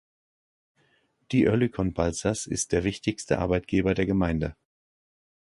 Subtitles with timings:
[1.31, 4.55] Die Oerlikon Balzers ist der wichtigste Arbeitgeber der Gemeinde.